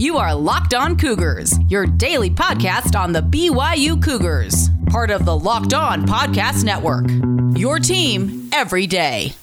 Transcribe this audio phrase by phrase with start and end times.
[0.00, 5.36] You are Locked On Cougars, your daily podcast on the BYU Cougars, part of the
[5.36, 7.04] Locked On Podcast Network.
[7.58, 9.34] Your team every day.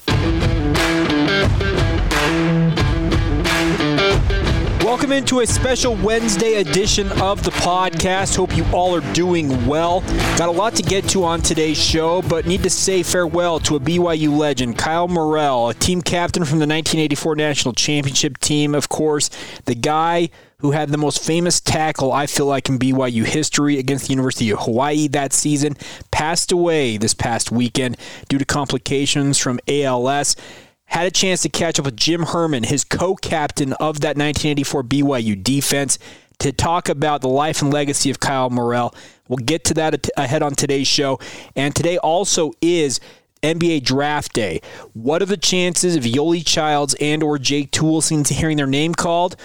[4.81, 8.35] Welcome into a special Wednesday edition of the podcast.
[8.35, 10.01] Hope you all are doing well.
[10.37, 13.75] Got a lot to get to on today's show, but need to say farewell to
[13.75, 18.73] a BYU legend, Kyle Morrell, a team captain from the 1984 National Championship team.
[18.73, 19.29] Of course,
[19.65, 20.29] the guy
[20.59, 24.49] who had the most famous tackle, I feel like, in BYU history against the University
[24.49, 25.77] of Hawaii that season,
[26.11, 30.35] passed away this past weekend due to complications from ALS
[30.87, 34.83] had a chance to catch up with Jim Herrmann, his co captain of that 1984
[34.83, 35.99] BYU defense,
[36.39, 38.95] to talk about the life and legacy of Kyle Morrell.
[39.27, 41.19] We'll get to that ahead on today's show.
[41.55, 42.99] And today also is
[43.43, 44.61] NBA draft day.
[44.93, 49.35] What are the chances of Yoeli Childs and or Jake Toolson hearing their name called?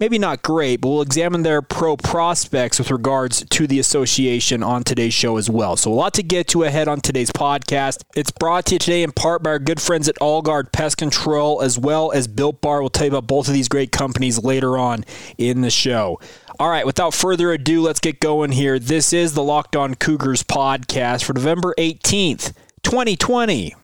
[0.00, 4.82] Maybe not great, but we'll examine their pro prospects with regards to the association on
[4.82, 5.76] today's show as well.
[5.76, 8.02] So, a lot to get to ahead on today's podcast.
[8.16, 10.96] It's brought to you today in part by our good friends at All Guard Pest
[10.96, 12.80] Control, as well as Built Bar.
[12.80, 15.04] We'll tell you about both of these great companies later on
[15.36, 16.18] in the show.
[16.58, 18.78] All right, without further ado, let's get going here.
[18.78, 23.74] This is the Locked On Cougars podcast for November 18th, 2020.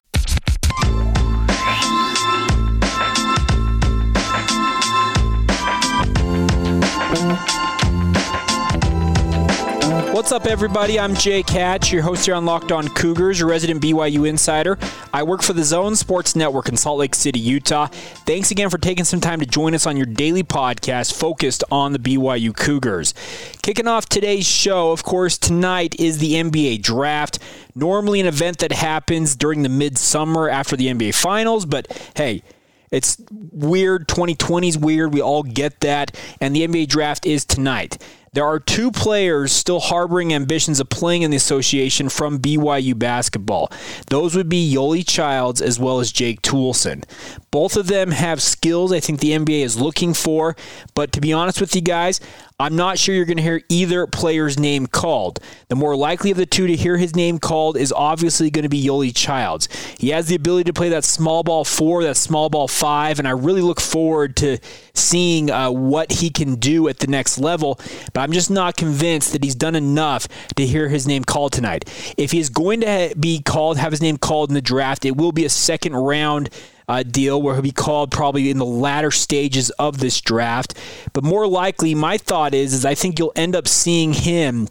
[10.17, 10.98] What's up, everybody?
[10.98, 14.78] I'm Jake Hatch, your host here on Locked On Cougars, your resident BYU insider.
[15.12, 17.89] I work for the Zone Sports Network in Salt Lake City, Utah.
[18.25, 21.92] Thanks again for taking some time to join us on your daily podcast focused on
[21.92, 23.12] the BYU Cougars.
[23.61, 27.39] Kicking off today's show, of course, tonight is the NBA Draft.
[27.75, 32.42] Normally, an event that happens during the midsummer after the NBA Finals, but hey,
[32.91, 34.09] it's weird.
[34.09, 35.12] 2020 is weird.
[35.12, 36.17] We all get that.
[36.41, 37.98] And the NBA draft is tonight.
[38.37, 43.72] There are two players still harboring ambitions of playing in the association from BYU basketball.
[44.09, 47.05] Those would be Yoeli Childs as well as Jake Toolson.
[47.50, 50.55] Both of them have skills I think the NBA is looking for,
[50.94, 52.21] but to be honest with you guys,
[52.59, 55.41] I'm not sure you're going to hear either player's name called.
[55.69, 58.71] The more likely of the two to hear his name called is obviously going to
[58.71, 59.69] be Yoeli Childs.
[59.99, 63.28] He has the ability to play that small ball four, that small ball five, and
[63.28, 64.56] I really look forward to
[64.95, 67.78] seeing uh, what he can do at the next level.
[68.15, 71.84] But I'm just not convinced that he's done enough to hear his name called tonight.
[72.16, 75.19] If he is going to be called, have his name called in the draft, it
[75.19, 76.49] will be a second round
[76.88, 80.74] uh, deal where he'll be called probably in the latter stages of this draft.
[81.12, 84.69] But more likely, my thought is, is I think you'll end up seeing him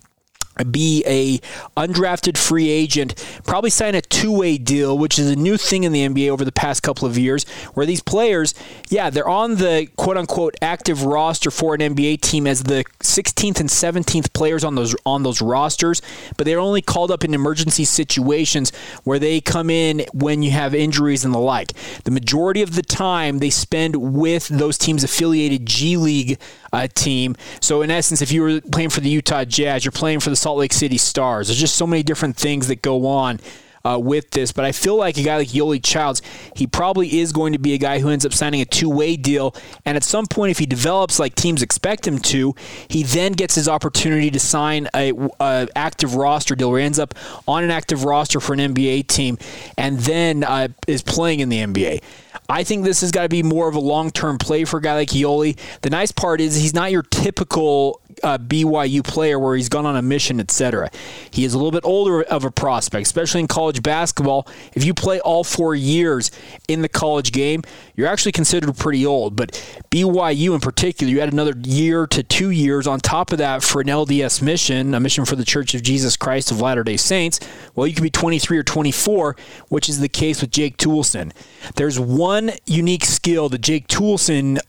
[0.64, 1.40] be a
[1.80, 6.08] undrafted free agent, probably sign a two-way deal, which is a new thing in the
[6.08, 7.44] NBA over the past couple of years,
[7.74, 8.54] where these players,
[8.90, 13.70] yeah, they're on the quote-unquote active roster for an NBA team as the 16th and
[13.70, 16.02] 17th players on those on those rosters,
[16.38, 18.72] but they're only called up in emergency situations
[19.04, 21.74] where they come in when you have injuries and the like.
[22.04, 26.40] The majority of the time they spend with those teams affiliated G League
[26.74, 27.36] uh, team.
[27.62, 30.36] So in essence, if you were playing for the Utah Jazz, you're playing for the
[30.46, 31.48] Salt Lake City Stars.
[31.48, 33.40] There's just so many different things that go on.
[33.86, 36.20] Uh, with this, but I feel like a guy like Yoeli Childs,
[36.56, 39.16] he probably is going to be a guy who ends up signing a two way
[39.16, 39.56] deal.
[39.86, 42.56] And at some point, if he develops like teams expect him to,
[42.88, 46.98] he then gets his opportunity to sign a, a active roster deal where he ends
[46.98, 47.14] up
[47.48, 49.38] on an active roster for an NBA team
[49.78, 52.02] and then uh, is playing in the NBA.
[52.48, 54.82] I think this has got to be more of a long term play for a
[54.82, 55.58] guy like Yoeli.
[55.82, 59.96] The nice part is he's not your typical uh, BYU player where he's gone on
[59.96, 60.90] a mission, etc.
[61.32, 64.48] He is a little bit older of a prospect, especially in college basketball.
[64.74, 66.32] If you play all four years
[66.68, 67.64] in the college game,
[67.96, 69.36] you're actually considered pretty old.
[69.36, 69.52] But
[69.92, 73.82] BYU in particular, you had another year to two years on top of that for
[73.82, 77.40] an LDS mission, a mission for the Church of Jesus Christ of Latter day Saints.
[77.76, 79.36] Well, you could be 23 or 24,
[79.70, 81.32] which is the case with Jake Toolson.
[81.76, 84.60] There's one unique skill that Jake Toolson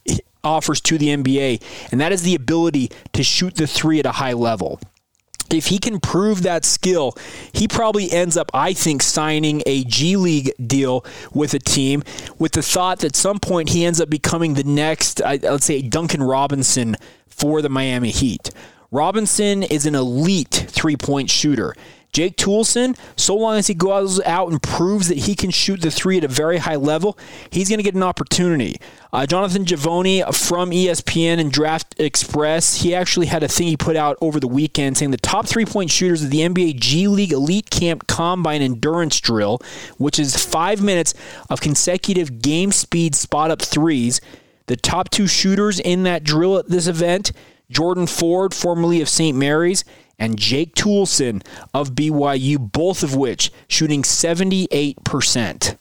[0.43, 4.13] offers to the NBA, and that is the ability to shoot the three at a
[4.13, 4.81] high level
[5.55, 7.17] if he can prove that skill,
[7.53, 12.03] he probably ends up, I think, signing a G League deal with a team
[12.39, 15.83] with the thought that at some point he ends up becoming the next, let's say,
[15.83, 16.97] Duncan Robinson
[17.29, 18.51] for the Miami Heat.
[18.91, 21.75] Robinson is an elite three point shooter.
[22.17, 25.91] Jake Toolson, so long as he goes out and proves that he can shoot the
[25.91, 27.19] three at a very high level,
[27.51, 28.77] he's going to get an opportunity.
[29.13, 33.97] Uh, Jonathan Givony from ESPN and Draft Express, he actually had a thing he put
[33.97, 37.33] out over the weekend saying the top three point shooters of the NBA G League
[37.33, 39.61] Elite Camp Combine Endurance Drill,
[39.99, 41.13] which is five minutes
[41.51, 44.23] of consecutive game speed spot up threes
[44.69, 47.33] The top two shooters in that drill at this event
[47.71, 49.37] Jordan Ford, formerly of St.
[49.37, 49.85] Mary's,
[50.19, 55.77] and Jake Toolson of BYU, both of which shooting 78%.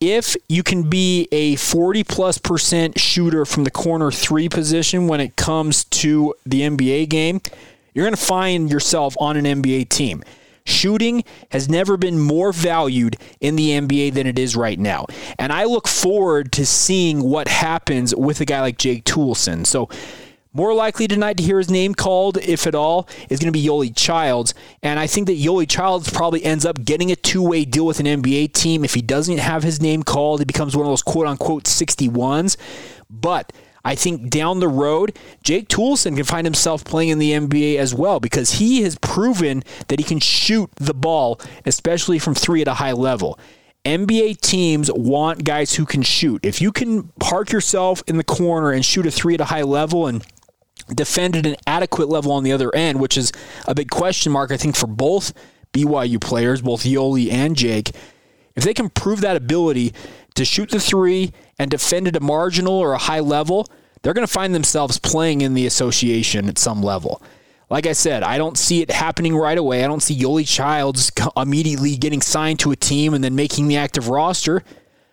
[0.00, 5.20] If you can be a 40 plus percent shooter from the corner three position when
[5.20, 7.40] it comes to the NBA game,
[7.94, 10.24] you're going to find yourself on an NBA team.
[10.64, 15.06] Shooting has never been more valued in the NBA than it is right now.
[15.38, 19.66] And I look forward to seeing what happens with a guy like Jake Toolson.
[19.66, 19.88] So,
[20.52, 23.64] more likely tonight to hear his name called, if at all, is going to be
[23.64, 24.54] Yoeli Childs.
[24.82, 28.00] And I think that Yoeli Childs probably ends up getting a two way deal with
[28.00, 28.84] an NBA team.
[28.84, 32.56] If he doesn't have his name called, he becomes one of those quote unquote 61s.
[33.08, 33.52] But
[33.84, 37.94] I think down the road, Jake Toolson can find himself playing in the NBA as
[37.94, 42.68] well because he has proven that he can shoot the ball, especially from three at
[42.68, 43.38] a high level.
[43.84, 46.44] NBA teams want guys who can shoot.
[46.44, 49.62] If you can park yourself in the corner and shoot a three at a high
[49.62, 50.24] level and
[50.94, 53.32] defend at an adequate level on the other end, which is
[53.66, 55.32] a big question mark, I think, for both
[55.72, 57.92] BYU players, both Yoeli and Jake,
[58.54, 59.94] if they can prove that ability
[60.34, 63.66] to shoot the three and defend at a marginal or a high level,
[64.02, 67.22] they're going to find themselves playing in the association at some level.
[67.70, 69.82] Like I said, I don't see it happening right away.
[69.82, 73.78] I don't see Yoeli Childs immediately getting signed to a team and then making the
[73.78, 74.62] active roster.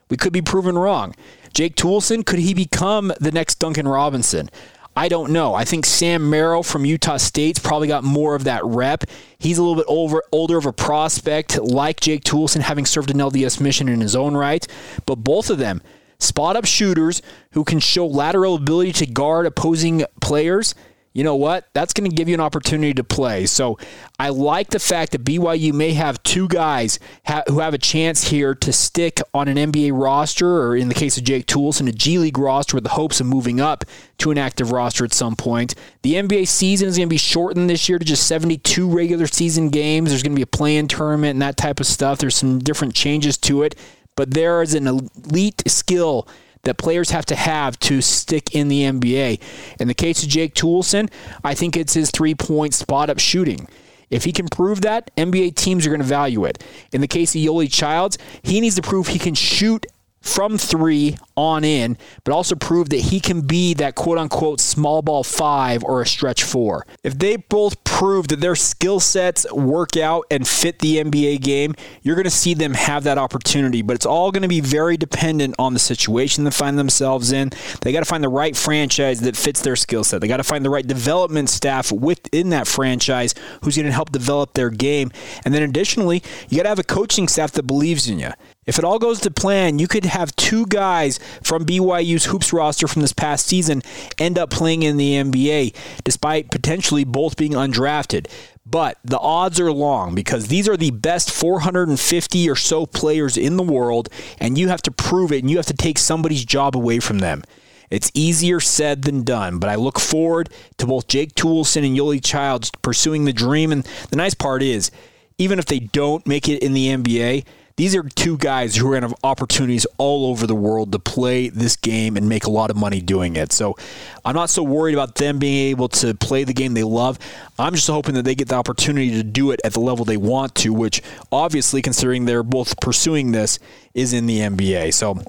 [0.09, 1.15] We could be proven wrong.
[1.53, 4.49] Jake Toolson, could he become the next Duncan Robinson?
[4.99, 5.53] I don't know.
[5.55, 9.05] I think Sam Merrill from Utah State's probably got more of that rep.
[9.37, 13.15] He's a little bit over, older of a prospect, like Jake Toolson, having served an
[13.15, 14.67] LDS mission in his own right.
[15.05, 15.81] But both of them,
[16.19, 20.75] spot up shooters who can show lateral ability to guard opposing players
[21.19, 21.67] you know what?
[21.73, 23.45] That's going to give you an opportunity to play.
[23.45, 23.77] So
[24.17, 28.29] I like the fact that BYU may have two guys ha- who have a chance
[28.29, 31.91] here to stick on an NBA roster, or in the case of Jake Toolson, a
[31.91, 33.83] G League roster with the hopes of moving up
[34.19, 35.75] to an active roster at some point.
[36.03, 39.67] The NBA season is going to be shortened this year to just 72 regular season
[39.67, 40.11] games.
[40.11, 42.19] There's going to be a play-in tournament and that type of stuff.
[42.19, 43.75] There's some different changes to it,
[44.15, 46.29] but there is an elite skill
[46.63, 49.39] that players have to have to stick in the NBA.
[49.79, 51.09] In the case of Jake Toolson,
[51.43, 53.67] I think it's his three point spot up shooting.
[54.09, 56.63] If he can prove that, NBA teams are going to value it.
[56.91, 59.85] In the case of Yoeli Childs, he needs to prove he can shoot
[60.21, 65.01] from three on in, but also prove that he can be that quote unquote small
[65.01, 66.85] ball five or a stretch four.
[67.03, 71.75] If they both prove that their skill sets work out and fit the NBA game,
[72.01, 73.81] you're going to see them have that opportunity.
[73.81, 77.51] But it's all going to be very dependent on the situation they find themselves in.
[77.81, 80.21] They got to find the right franchise that fits their skill set.
[80.21, 83.33] They got to find the right development staff within that franchise
[83.63, 85.11] who's going to help develop their game.
[85.45, 88.31] And then additionally, you got to have a coaching staff that believes in you.
[88.69, 92.87] If it all goes to plan, you could have two guys from BYU's hoops roster
[92.87, 93.81] from this past season
[94.19, 95.73] end up playing in the NBA,
[96.03, 98.27] despite potentially both being undrafted.
[98.67, 103.57] But the odds are long because these are the best 450 or so players in
[103.57, 104.07] the world,
[104.37, 107.17] and you have to prove it and you have to take somebody's job away from
[107.17, 107.41] them.
[107.89, 112.23] It's easier said than done, but I look forward to both Jake Toolson and Yoeli
[112.23, 113.71] Childs pursuing the dream.
[113.71, 114.91] And the nice part is,
[115.39, 117.45] even if they don't make it in the NBA,
[117.79, 120.99] these are two guys who are going to have opportunities all over the world to
[120.99, 123.53] play this game and make a lot of money doing it.
[123.53, 123.77] So
[124.25, 127.17] I'm not so worried about them being able to play the game they love.
[127.57, 130.17] I'm just hoping that they get the opportunity to do it at the level they
[130.17, 133.59] want to, which obviously, considering they're both pursuing this,
[133.93, 134.93] is in the NBA.
[134.93, 135.23] So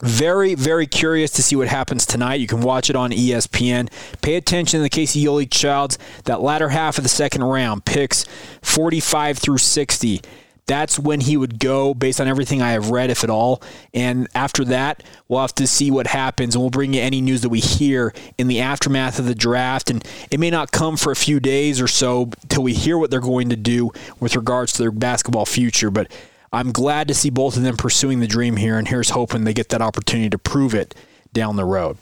[0.00, 2.38] very, very curious to see what happens tonight.
[2.38, 3.90] You can watch it on ESPN.
[4.22, 8.26] Pay attention to the Casey Yoeli Childs, that latter half of the second round, picks
[8.62, 10.22] 45 through 60
[10.70, 13.60] that's when he would go based on everything I have read, if at all.
[13.92, 17.40] And after that, we'll have to see what happens, and we'll bring you any news
[17.40, 19.90] that we hear in the aftermath of the draft.
[19.90, 23.10] And it may not come for a few days or so till we hear what
[23.10, 25.90] they're going to do with regards to their basketball future.
[25.90, 26.12] But
[26.52, 29.52] I'm glad to see both of them pursuing the dream here, and here's hoping they
[29.52, 30.94] get that opportunity to prove it
[31.32, 31.96] down the road.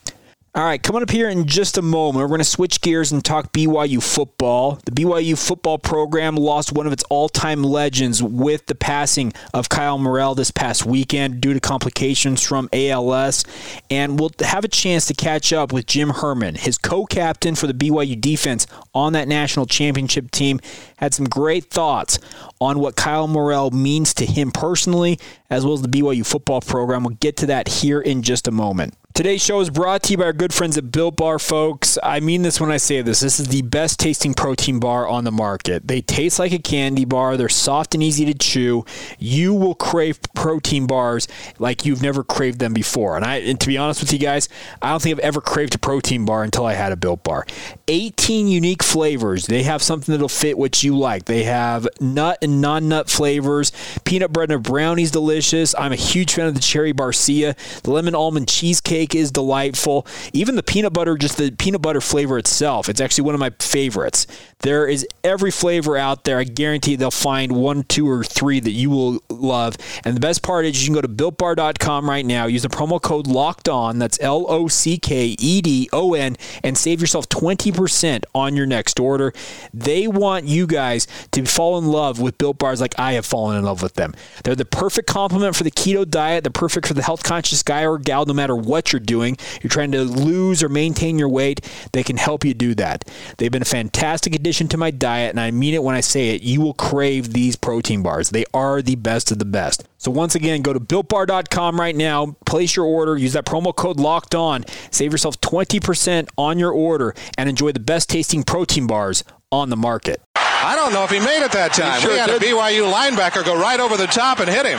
[0.55, 3.23] All right, coming up here in just a moment, we're going to switch gears and
[3.23, 4.81] talk BYU football.
[4.87, 9.69] The BYU football program lost one of its all time legends with the passing of
[9.69, 13.45] Kyle Morrell this past weekend due to complications from ALS.
[13.91, 17.67] And we'll have a chance to catch up with Jim Herrmann, his co captain for
[17.67, 20.61] the BYU defense on that national championship team.
[20.97, 22.19] Had some great thoughts
[22.59, 27.05] on what Kyle Morrell means to him personally, as well as the BYU football program.
[27.05, 28.95] We'll get to that here in just a moment.
[29.19, 31.99] Today's show is brought to you by our good friends at Built Bar, folks.
[32.05, 33.19] I mean this when I say this.
[33.19, 35.89] This is the best tasting protein bar on the market.
[35.89, 38.85] They taste like a candy bar, they're soft and easy to chew.
[39.19, 41.27] You will crave protein bars
[41.59, 43.17] like you've never craved them before.
[43.17, 44.49] And I and to be honest with you guys,
[44.81, 47.45] I don't think I've ever craved a protein bar until I had a Built Bar.
[47.89, 49.47] 18 unique flavors.
[49.49, 51.25] They have something that'll fit what you like.
[51.25, 53.73] They have nut and non-nut flavors.
[54.05, 55.75] Peanut butter and brownies delicious.
[55.77, 57.57] I'm a huge fan of the cherry barcia.
[57.83, 60.07] The lemon almond cheesecake cake is delightful.
[60.33, 63.51] Even the peanut butter, just the peanut butter flavor itself, it's actually one of my
[63.59, 64.27] favorites.
[64.61, 66.39] There is every flavor out there.
[66.39, 69.77] I guarantee they'll find one, two, or three that you will love.
[70.05, 73.01] And the best part is you can go to builtbar.com right now, use the promo
[73.01, 77.29] code locked on, that's L O C K E D O N, and save yourself
[77.29, 79.33] 20% on your next order.
[79.73, 83.57] They want you guys to fall in love with built bars like I have fallen
[83.57, 84.15] in love with them.
[84.43, 87.87] They're the perfect complement for the keto diet, they're perfect for the health conscious guy
[87.87, 89.37] or gal, no matter what you're doing.
[89.63, 91.61] You're trying to lose or maintain your weight,
[91.93, 93.05] they can help you do that.
[93.37, 96.31] They've been a fantastic addition to my diet, and I mean it when I say
[96.31, 96.43] it.
[96.43, 98.31] You will crave these protein bars.
[98.31, 99.85] They are the best of the best.
[99.99, 103.99] So once again, go to builtbar.com right now, place your order, use that promo code
[103.99, 109.25] locked on, save yourself 20% on your order, and enjoy the best tasting protein bars
[109.51, 110.21] on the market.
[110.37, 112.01] I don't know if he made it that time.
[112.01, 112.43] Sure we had did.
[112.43, 114.79] a BYU linebacker go right over the top and hit him.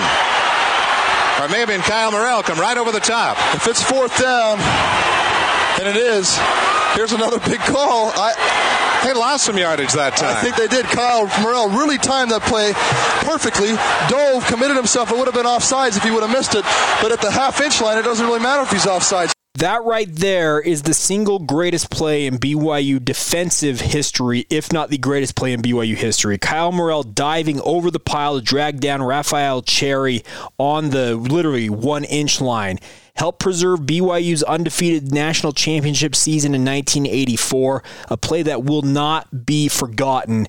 [1.40, 3.38] Or it may have been Kyle Morrell come right over the top.
[3.56, 4.60] If it's fourth down,
[5.80, 6.38] and it is,
[6.96, 8.12] here's another big call.
[8.14, 8.36] I,
[9.06, 10.36] they lost some yardage that time.
[10.36, 10.86] I think they did.
[10.88, 12.74] Kyle Morrell really timed that play
[13.24, 13.72] perfectly.
[14.12, 15.12] Dove committed himself.
[15.12, 16.66] It would have been offsides if he would have missed it.
[17.02, 19.32] But at the half inch line, it doesn't really matter if he's offsides.
[19.56, 24.98] That right there is the single greatest play in BYU defensive history, if not the
[25.00, 26.38] greatest play in BYU history.
[26.38, 30.24] Kyle Morrell diving over the pile to drag down Raphael Cherry
[30.60, 32.80] on the literally one inch line
[33.16, 39.68] helped preserve BYU's undefeated national championship season in 1984, a play that will not be
[39.68, 40.48] forgotten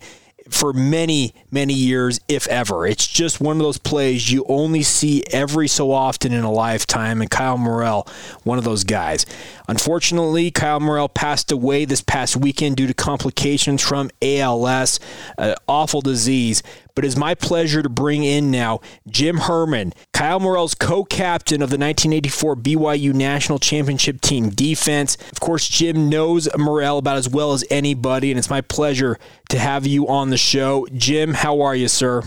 [0.51, 2.87] for many, many years, if ever.
[2.87, 7.21] It's just one of those plays you only see every so often in a lifetime,
[7.21, 8.07] and Kyle Morrell,
[8.43, 9.25] one of those guys.
[9.69, 14.99] Unfortunately, Kyle Morrell passed away this past weekend due to complications from ALS,
[15.39, 16.63] an awful disease.
[17.01, 21.71] But it's my pleasure to bring in now Jim Herrmann, Kyle Morrell's co captain of
[21.71, 25.17] the 1984 BYU National Championship Team defense.
[25.33, 29.59] Of course, Jim knows Morrell about as well as anybody, and it's my pleasure to
[29.59, 30.87] have you on the show.
[30.93, 32.23] Jim, how are you, sir?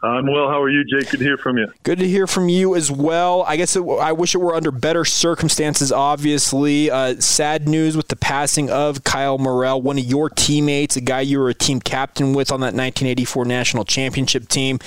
[0.00, 0.48] I'm well.
[0.48, 1.10] How are you, Jake?
[1.10, 1.72] Good to hear from you.
[1.82, 3.42] Good to hear from you as well.
[3.42, 5.90] I guess it, I wish it were under better circumstances.
[5.90, 11.00] Obviously, uh, sad news with the passing of Kyle Morrell, one of your teammates, a
[11.00, 14.78] guy you were a team captain with on that 1984 national championship team.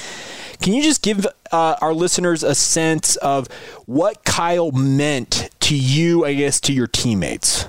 [0.61, 3.49] Can you just give uh, our listeners a sense of
[3.87, 6.23] what Kyle meant to you?
[6.23, 7.65] I guess to your teammates.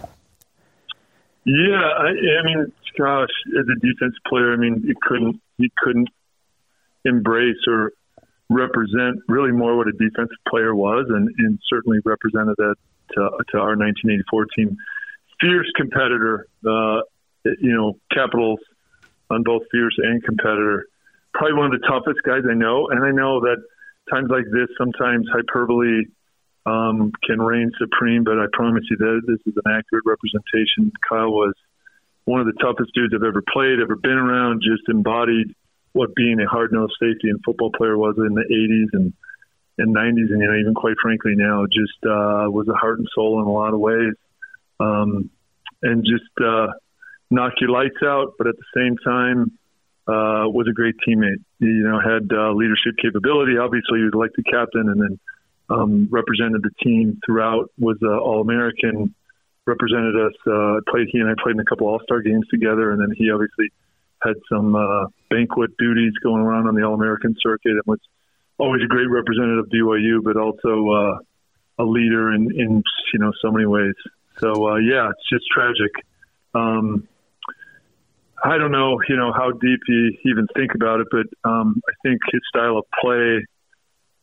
[1.45, 6.09] Yeah, I, I mean, gosh, as a defense player, I mean, you couldn't you couldn't
[7.05, 7.93] embrace or
[8.49, 12.75] represent really more what a defensive player was, and, and certainly represented that
[13.15, 14.77] to, to, our 1984 team.
[15.41, 17.01] Fierce competitor, uh,
[17.45, 18.61] you know, Capitals
[19.31, 20.87] on both fierce and competitor.
[21.33, 23.57] Probably one of the toughest guys I know, and I know that
[24.11, 26.05] times like this, sometimes hyperbole
[26.67, 28.25] um, can reign supreme.
[28.25, 30.93] But I promise you that this is an accurate representation.
[31.09, 31.55] Kyle was
[32.25, 34.63] one of the toughest dudes I've ever played, ever been around.
[34.63, 35.55] Just embodied
[35.93, 39.13] what being a hard nosed safety and football player was in the 80s and
[39.79, 43.09] and 90s, and you know even quite frankly now, just uh, was a heart and
[43.15, 44.15] soul in a lot of ways,
[44.81, 45.31] um,
[45.83, 46.67] and just uh,
[47.31, 49.59] knock your lights out, but at the same time
[50.07, 51.43] uh, was a great teammate.
[51.59, 53.57] You know, had uh, leadership capability.
[53.57, 55.21] Obviously, he was elected captain, and then
[55.71, 57.71] um, represented the team throughout.
[57.79, 59.15] Was uh, All American,
[59.67, 60.35] represented us.
[60.47, 63.11] Uh, played he and I played in a couple All Star games together, and then
[63.17, 63.73] he obviously
[64.23, 68.01] had some uh, banquet duties going around on the All American circuit and was
[68.59, 71.19] always a great representative of BYU, but also uh,
[71.83, 73.95] a leader in, in you know so many ways.
[74.39, 75.93] So uh, yeah, it's just tragic.
[76.55, 77.09] Um,
[78.45, 81.93] I don't know, you know, how deep you even think about it, but um, I
[82.03, 83.47] think his style of play,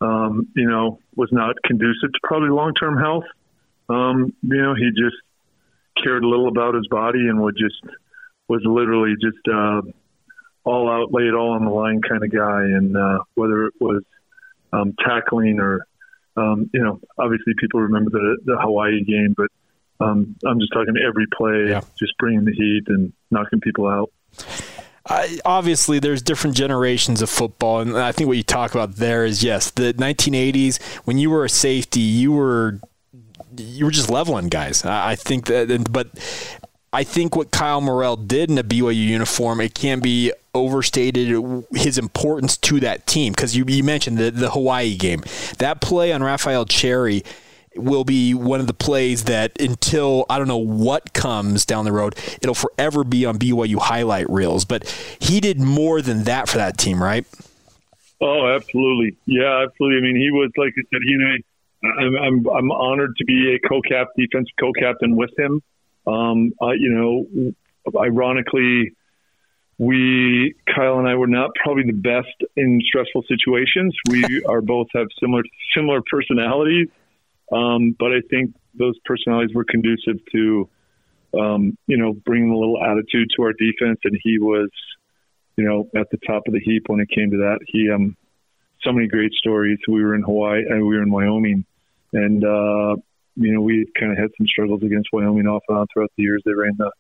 [0.02, 3.24] um, you know, was not conducive to probably long-term health.
[3.88, 5.16] Um, you know, he just
[6.04, 7.82] cared a little about his body and would just
[8.50, 9.82] was literally just uh,
[10.66, 12.64] all out, lay it all on the line kind of guy.
[12.64, 14.04] And uh, whether it was
[14.74, 15.86] um, tackling or,
[16.36, 19.48] um, you know, obviously people remember the, the Hawaii game, but
[20.02, 21.82] um, I'm just talking every play, yeah.
[21.98, 24.12] just bringing the heat and knocking people out.
[25.06, 29.26] Uh, obviously, there's different generations of football, and I think what you talk about there
[29.26, 32.80] is yes, the 1980s when you were a safety, you were
[33.58, 34.86] you were just leveling guys.
[34.86, 36.10] I think that, but
[36.92, 41.98] I think what Kyle Morrell did in a BYU uniform, it can't be overstated his
[41.98, 45.24] importance to that team because you, you mentioned the, the Hawaii game.
[45.60, 47.24] That play on Raphael Cherry
[47.76, 51.92] will be one of the plays that until I don't know what comes down the
[51.92, 54.66] road, it'll forever be on BYU highlight reels.
[54.66, 54.88] But
[55.20, 57.26] he did more than that for that team, right?
[58.22, 59.16] Oh, absolutely.
[59.26, 60.00] Yeah, absolutely.
[60.00, 61.02] I mean, he was like I said.
[61.04, 61.36] You know,
[62.00, 65.62] I'm I'm, I'm honored to be a co-cap defensive co-captain with him.
[66.10, 67.54] Um, uh, you know,
[68.00, 68.94] ironically,
[69.78, 73.96] we Kyle and I were not probably the best in stressful situations.
[74.10, 75.44] We are both have similar
[75.76, 76.88] similar personalities,
[77.52, 80.70] um, but I think those personalities were conducive to,
[81.40, 84.00] um, you know, bringing a little attitude to our defense.
[84.04, 84.70] And he was,
[85.58, 87.60] you know, at the top of the heap when it came to that.
[87.68, 88.16] He, um,
[88.84, 89.80] so many great stories.
[89.88, 91.66] We were in Hawaii and we were in Wyoming,
[92.14, 92.96] and uh,
[93.40, 96.24] you know, we kind of had some struggles against Wyoming off and on throughout the
[96.24, 96.42] years.
[96.46, 96.92] They ran the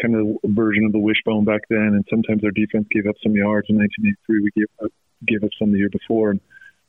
[0.00, 3.34] kind of version of the wishbone back then, and sometimes our defense gave up some
[3.34, 3.66] yards.
[3.70, 4.92] In 1983, we gave up,
[5.26, 6.40] gave up some the year before, and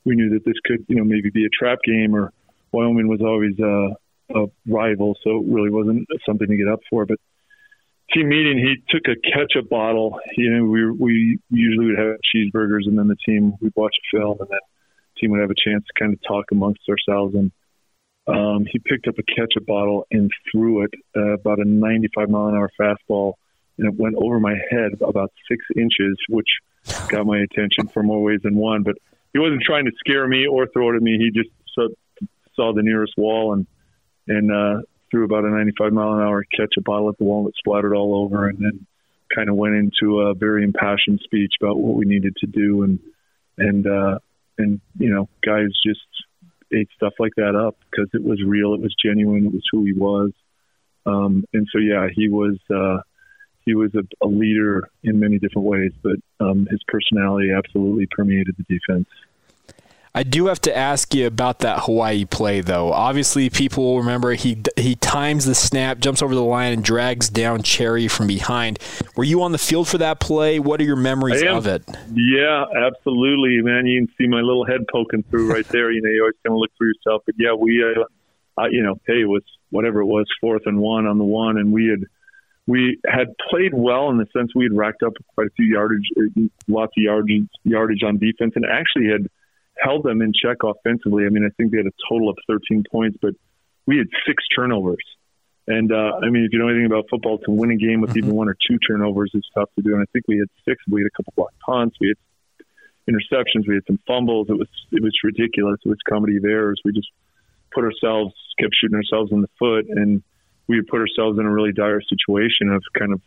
[0.04, 2.14] we knew that this could, you know, maybe be a trap game.
[2.14, 2.32] Or
[2.72, 3.96] Wyoming was always a,
[4.38, 7.06] a rival, so it really wasn't something to get up for.
[7.06, 7.18] But
[8.12, 10.20] team meeting, he took a ketchup bottle.
[10.36, 14.16] You know, we we usually would have cheeseburgers, and then the team we'd watch a
[14.16, 14.60] film, and then
[15.14, 17.50] the team would have a chance to kind of talk amongst ourselves and
[18.26, 22.48] um, he picked up a ketchup bottle and threw it uh, about a 95 mile
[22.48, 23.34] an hour fastball,
[23.78, 26.48] and it went over my head about six inches, which
[27.08, 28.82] got my attention for more ways than one.
[28.82, 28.96] But
[29.32, 31.18] he wasn't trying to scare me or throw it at me.
[31.18, 31.88] He just saw,
[32.54, 33.66] saw the nearest wall and
[34.28, 37.56] and uh, threw about a 95 mile an hour ketchup bottle at the wall that
[37.56, 38.86] splattered all over, and then
[39.34, 42.98] kind of went into a very impassioned speech about what we needed to do and
[43.58, 44.18] and uh,
[44.58, 46.00] and you know guys just
[46.72, 49.84] ate stuff like that up because it was real, it was genuine, it was who
[49.84, 50.32] he was.
[51.06, 52.98] Um, and so, yeah, he was uh,
[53.64, 58.54] he was a, a, leader in many different ways, but um, his personality absolutely permeated
[58.56, 59.08] the defense.
[60.12, 62.92] I do have to ask you about that Hawaii play, though.
[62.92, 67.28] Obviously, people will remember he he times the snap, jumps over the line, and drags
[67.28, 68.80] down Cherry from behind.
[69.14, 70.58] Were you on the field for that play?
[70.58, 71.84] What are your memories of it?
[72.12, 73.86] Yeah, absolutely, man.
[73.86, 75.92] You can see my little head poking through right there.
[75.92, 77.22] You know, you always kind of look for yourself.
[77.24, 80.80] But yeah, we, uh, uh, you know, hey, it was whatever it was, fourth and
[80.80, 82.00] one on the one, and we had
[82.66, 86.08] we had played well in the sense we had racked up quite a few yardage,
[86.66, 89.28] lots of yardage yardage on defense, and actually had
[89.80, 91.24] held them in check offensively.
[91.26, 93.34] I mean, I think they had a total of 13 points, but
[93.86, 95.04] we had six turnovers.
[95.66, 98.10] And uh, I mean, if you know anything about football, to win a game with
[98.10, 98.18] mm-hmm.
[98.18, 99.94] even one or two turnovers is tough to do.
[99.94, 100.82] And I think we had six.
[100.88, 101.96] We had a couple block punts.
[102.00, 102.64] We had
[103.08, 103.68] interceptions.
[103.68, 104.48] We had some fumbles.
[104.48, 105.78] It was it was ridiculous.
[105.84, 106.80] It was comedy of errors.
[106.84, 107.10] We just
[107.72, 110.22] put ourselves kept shooting ourselves in the foot, and
[110.66, 113.20] we had put ourselves in a really dire situation of kind of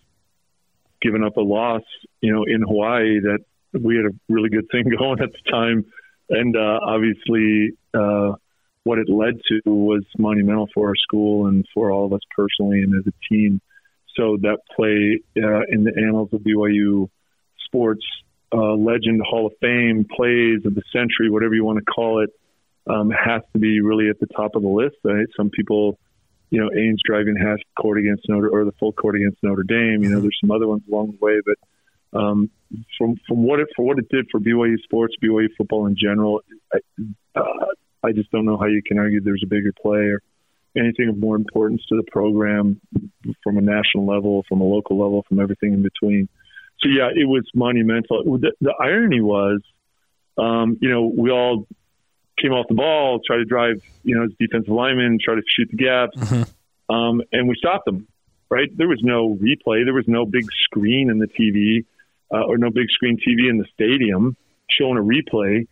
[1.01, 1.83] giving up a loss.
[2.21, 3.39] You know, in Hawaii that
[3.73, 5.85] we had a really good thing going at the time
[6.33, 8.33] and uh, obviously uh,
[8.83, 12.81] what it led to was monumental for our school and for all of us personally
[12.81, 13.61] and as a team.
[14.15, 17.09] So that play uh, in the annals of BYU
[17.65, 18.05] sports
[18.53, 22.29] uh, legend, Hall of Fame, plays of the century, whatever you want to call it,
[22.85, 24.97] um, has to be really at the top of the list.
[25.03, 25.25] Right?
[25.35, 25.97] Some people,
[26.51, 30.03] you know, Ainge driving half court against Notre or the full court against Notre Dame.
[30.03, 32.51] You know, there's some other ones along the way, but um,
[32.97, 36.41] from from what it for what it did for BYU sports, BYU football in general,
[36.73, 36.79] I,
[37.35, 37.65] uh,
[38.03, 40.21] I just don't know how you can argue there's a bigger play or
[40.75, 42.81] anything of more importance to the program
[43.43, 46.27] from a national level, from a local level, from everything in between.
[46.79, 48.23] So yeah, it was monumental.
[48.39, 49.61] The, the irony was,
[50.37, 51.67] um, you know, we all
[52.41, 55.69] came off the ball, tried to drive, you know, as defensive linemen, try to shoot
[55.69, 56.93] the gaps, mm-hmm.
[56.93, 58.07] um, and we stopped them.
[58.49, 58.69] Right?
[58.75, 59.83] There was no replay.
[59.83, 61.85] There was no big screen in the TV
[62.33, 64.35] uh, or no big screen TV in the stadium
[64.69, 65.67] showing a replay,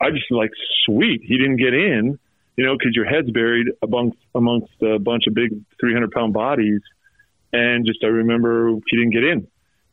[0.00, 0.50] I just like,
[0.84, 2.18] sweet, he didn't get in,
[2.56, 5.50] you know, because your head's buried amongst amongst a bunch of big
[5.80, 6.80] 300 pound bodies,
[7.52, 9.46] and just I remember he didn't get in,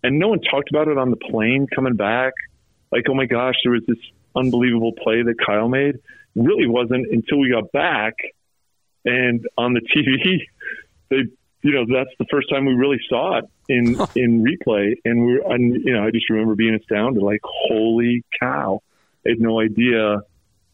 [0.03, 2.33] and no one talked about it on the plane coming back.
[2.91, 3.97] Like, oh my gosh, there was this
[4.35, 5.95] unbelievable play that Kyle made.
[6.35, 8.13] Really wasn't until we got back,
[9.05, 10.41] and on the TV,
[11.09, 11.29] they
[11.63, 15.41] you know that's the first time we really saw it in in replay, and we're
[15.51, 18.81] and you know I just remember being astounded, like holy cow!
[19.25, 20.17] I had no idea,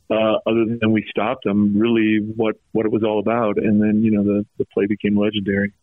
[0.10, 4.04] uh, other than we stopped them, really what what it was all about, and then
[4.04, 5.74] you know the the play became legendary.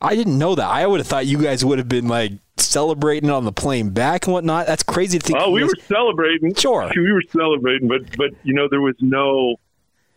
[0.00, 0.68] I didn't know that.
[0.68, 4.26] I would have thought you guys would have been like celebrating on the plane back
[4.26, 4.66] and whatnot.
[4.66, 5.38] That's crazy to think.
[5.40, 6.54] Oh, we were celebrating.
[6.54, 9.56] Sure, we were celebrating, but but you know there was no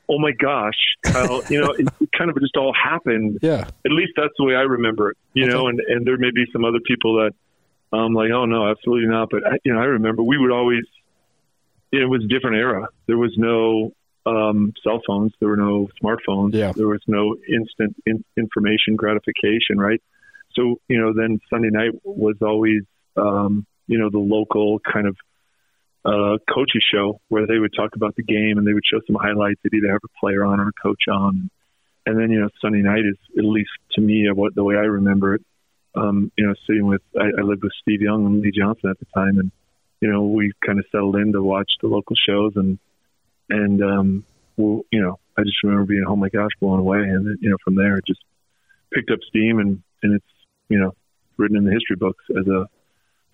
[0.09, 3.39] oh my gosh, Kyle, you know, it, it, kind of just all happened.
[3.41, 3.67] Yeah.
[3.85, 5.53] At least that's the way I remember it, you okay.
[5.53, 9.09] know, and, and there may be some other people that um like, oh no, absolutely
[9.09, 9.29] not.
[9.29, 10.83] But I, you know, I remember we would always,
[11.91, 12.87] it was a different era.
[13.07, 13.93] There was no
[14.25, 15.31] um, cell phones.
[15.39, 16.53] There were no smartphones.
[16.53, 16.73] Yeah.
[16.73, 20.01] There was no instant in, information gratification, right?
[20.53, 22.81] So, you know, then Sunday night was always,
[23.15, 25.15] um, you know, the local kind of
[26.07, 29.17] uh, coaches show where they would talk about the game and they would show some
[29.19, 29.59] highlights.
[29.63, 31.49] They'd either have a player on or a coach on.
[32.05, 34.87] And then, you know, Sunday night is, at least to me, what the way I
[34.87, 35.41] remember it,
[35.95, 38.99] um, you know, sitting with, I, I lived with Steve Young and Lee Johnson at
[38.99, 39.37] the time.
[39.37, 39.51] And,
[39.99, 42.79] you know, we kind of settled in to watch the local shows and,
[43.49, 44.25] and um,
[44.57, 47.57] well, you know, I just remember being, oh my gosh, blown away, and you know,
[47.63, 48.21] from there it just
[48.91, 50.25] picked up steam, and and it's
[50.67, 50.93] you know
[51.37, 52.67] written in the history books as a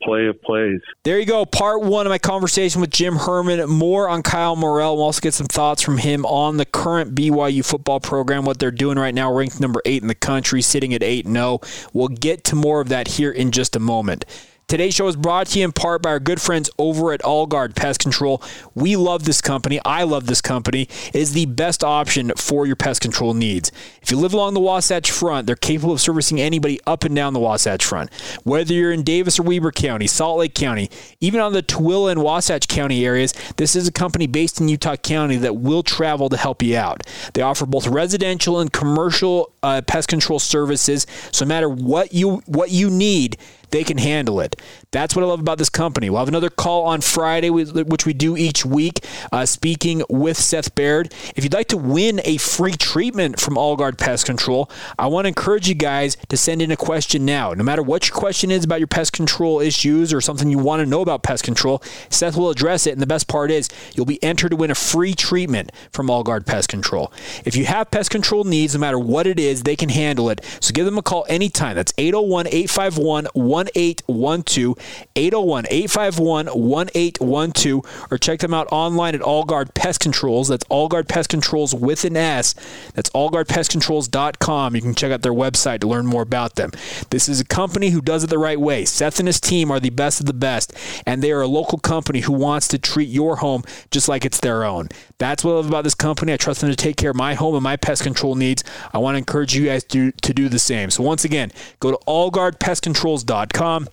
[0.03, 0.81] play of plays.
[1.03, 1.45] There you go.
[1.45, 3.69] Part one of my conversation with Jim Herrmann.
[3.69, 4.95] More on Kyle Morrell.
[4.95, 8.71] We'll also get some thoughts from him on the current BYU football program, what they're
[8.71, 11.61] doing right now, ranked number eight in the country, sitting at 8 0.
[11.93, 14.25] We'll get to more of that here in just a moment.
[14.73, 17.75] Today's show is brought to you in part by our good friends over at Allguard
[17.75, 18.41] Pest Control.
[18.73, 19.79] We love this company.
[19.85, 20.89] I love this company.
[21.09, 23.71] It is the best option for your pest control needs.
[24.01, 27.33] If you live along the Wasatch Front, they're capable of servicing anybody up and down
[27.33, 28.11] the Wasatch Front.
[28.45, 30.89] Whether you're in Davis or Weber County, Salt Lake County,
[31.21, 34.95] even on the Tooele and Wasatch County areas, this is a company based in Utah
[34.95, 37.03] County that will travel to help you out.
[37.35, 41.05] They offer both residential and commercial uh, pest control services.
[41.31, 43.37] So no matter what you what you need,
[43.73, 44.55] they can handle it.
[44.91, 46.07] That's what I love about this company.
[46.07, 50.75] We'll have another call on Friday, which we do each week, uh, speaking with Seth
[50.75, 51.11] Baird.
[51.35, 55.29] If you'd like to win a free treatment from Allguard Pest Control, I want to
[55.29, 57.53] encourage you guys to send in a question now.
[57.53, 60.81] No matter what your question is about your pest control issues or something you want
[60.81, 62.91] to know about pest control, Seth will address it.
[62.91, 66.45] And the best part is you'll be entered to win a free treatment from Allguard
[66.45, 67.11] Pest Control.
[67.43, 70.45] If you have pest control needs, no matter what it is, they can handle it.
[70.59, 71.75] So give them a call anytime.
[71.75, 73.27] That's 801 851
[73.75, 74.77] 1812,
[75.15, 80.47] 801 851 1812, or check them out online at Allguard Pest Controls.
[80.47, 82.55] That's Allguard Pest Controls with an S.
[82.93, 84.75] That's allguardpestcontrols.com.
[84.75, 86.71] You can check out their website to learn more about them.
[87.09, 88.85] This is a company who does it the right way.
[88.85, 90.73] Seth and his team are the best of the best,
[91.05, 94.39] and they are a local company who wants to treat your home just like it's
[94.39, 94.89] their own.
[95.23, 96.33] That's what I love about this company.
[96.33, 98.61] I trust them to take care of my home and my pest control needs.
[98.91, 100.89] I want to encourage you guys to, to do the same.
[100.89, 103.87] So once again, go to allguardpestcontrols.com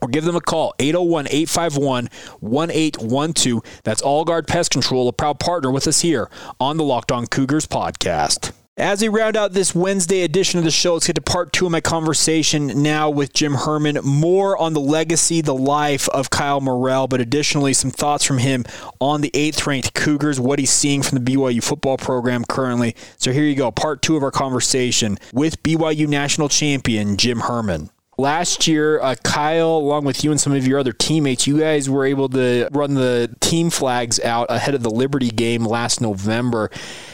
[0.00, 3.80] or give them a call 801 851 1812.
[3.82, 6.30] That's Allguard Pest Control, a proud partner with us here
[6.60, 8.52] on the Locked On Cougars podcast.
[8.80, 11.66] As we round out this Wednesday edition of the show, let's get to part two
[11.66, 13.98] of my conversation now with Jim Herrmann.
[14.02, 18.64] More on the legacy, the life of Kyle Morrell, but additionally, some thoughts from him
[18.98, 22.96] on the eighth ranked Cougars, what he's seeing from the BYU football program currently.
[23.18, 27.90] So here you go, part two of our conversation with BYU national champion Jim Herrmann
[28.20, 31.88] last year, uh, Kyle, along with you and some of your other teammates, you guys
[31.88, 36.70] were able to run the team flags out ahead of the Liberty game last November.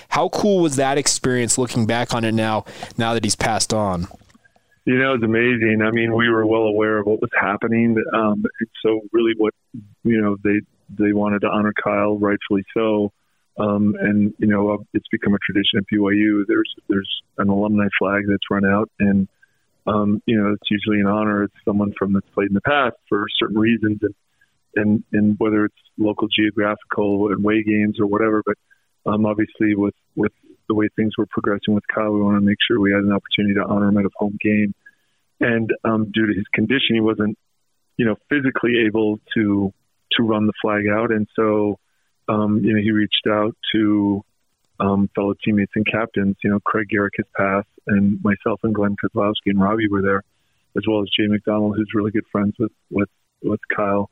[0.08, 2.64] How cool was that experience looking back on it now,
[2.98, 4.08] now that he's passed on?
[4.84, 5.82] You know, it's amazing.
[5.82, 7.96] I mean, we were well aware of what was happening.
[8.12, 8.44] Um,
[8.84, 9.54] so really what,
[10.04, 13.12] you know, they, they wanted to honor Kyle, rightfully so.
[13.58, 16.44] Um, and you know, it's become a tradition at BYU.
[16.46, 19.28] There's there's an alumni flag that's run out, and
[19.86, 21.44] um, you know, it's usually an honor.
[21.44, 24.14] It's someone from that's played in the past for certain reasons, and
[24.74, 28.42] and and whether it's local geographical and way games or whatever.
[28.44, 28.56] But
[29.10, 30.32] um, obviously, with with
[30.68, 33.12] the way things were progressing with Kyle, we want to make sure we had an
[33.12, 34.74] opportunity to honor him at a home game.
[35.40, 37.38] And um, due to his condition, he wasn't,
[37.96, 39.72] you know, physically able to
[40.12, 41.78] to run the flag out, and so
[42.28, 44.24] um, you know he reached out to
[44.80, 46.36] um, fellow teammates and captains.
[46.42, 50.22] You know, Craig Garrick has passed, and myself and Glenn Kozlowski and Robbie were there,
[50.76, 53.08] as well as Jay McDonald, who's really good friends with with
[53.42, 54.10] with Kyle.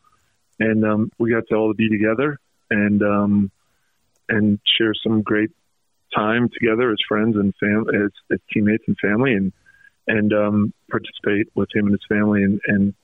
[0.61, 2.39] And um, we got to all be together
[2.71, 3.51] and um,
[4.29, 5.51] and share some great
[6.15, 9.53] time together as friends and fam- as, as teammates and family, and
[10.07, 12.95] and um, participate with him and his family, and, and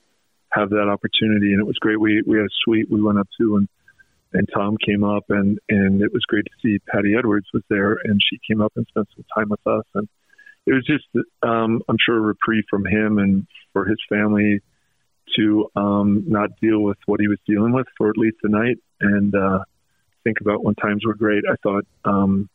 [0.51, 1.53] have that opportunity.
[1.53, 1.99] And it was great.
[1.99, 3.67] We we had a suite we went up to and
[4.33, 7.97] and Tom came up and and it was great to see Patty Edwards was there
[8.03, 10.07] and she came up and spent some time with us and
[10.65, 11.05] it was just
[11.43, 14.59] um, I'm sure a reprieve from him and for his family
[15.35, 18.77] to um, not deal with what he was dealing with for at least a night
[18.99, 19.59] and uh,
[20.23, 21.43] think about when times were great.
[21.49, 22.49] I thought um,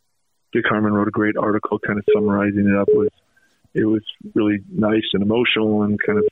[0.53, 2.87] Dick Harmon wrote a great article kind of summarizing it up.
[2.89, 3.09] Was
[3.73, 6.25] it was really nice and emotional and kind of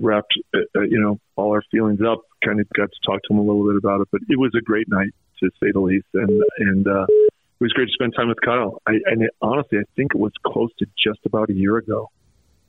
[0.00, 2.20] wrapped, uh, uh, you know, all our feelings up.
[2.44, 4.52] Kind of got to talk to him a little bit about it, but it was
[4.56, 6.06] a great night to say the least.
[6.14, 8.80] And and uh, it was great to spend time with Kyle.
[8.86, 12.10] I, and it, honestly, I think it was close to just about a year ago.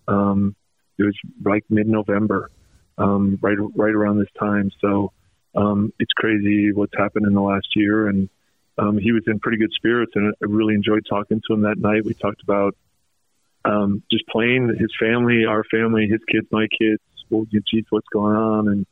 [0.07, 0.55] Um,
[0.97, 2.49] it was like mid-November,
[2.97, 4.71] um, right right around this time.
[4.81, 5.11] So
[5.55, 8.29] um, it's crazy what's happened in the last year, and
[8.77, 11.77] um, he was in pretty good spirits, and I really enjoyed talking to him that
[11.77, 12.05] night.
[12.05, 12.75] We talked about
[13.65, 17.01] um, just playing his family, our family, his kids, my kids.
[17.29, 18.67] Well, geez, what's going on?
[18.67, 18.85] And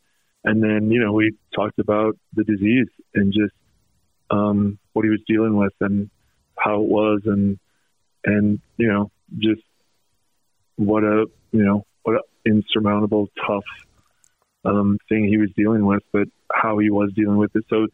[0.43, 3.53] and then you know we talked about the disease and just
[4.29, 6.09] um, what he was dealing with and
[6.57, 7.59] how it was, and
[8.25, 9.61] and you know just
[10.75, 13.63] what a you know what an insurmountable tough
[14.65, 17.63] um, thing he was dealing with, but how he was dealing with it.
[17.69, 17.87] So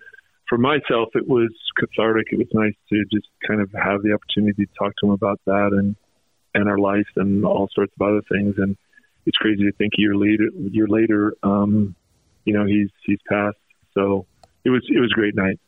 [0.47, 2.27] for myself, it was cathartic.
[2.31, 5.39] It was nice to just kind of have the opportunity to talk to him about
[5.45, 5.95] that and
[6.55, 8.55] and our life and all sorts of other things.
[8.57, 8.77] And
[9.25, 11.95] it's crazy to think a year later, year later, um,
[12.45, 13.57] you know, he's he's passed.
[13.93, 14.25] So
[14.63, 15.59] it was it was a great night.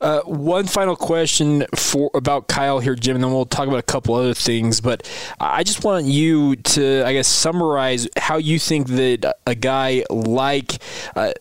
[0.00, 3.82] Uh, one final question for about Kyle here, Jim, and then we'll talk about a
[3.82, 4.80] couple other things.
[4.80, 5.08] But
[5.40, 10.74] I just want you to, I guess, summarize how you think that a guy like
[11.16, 11.32] uh,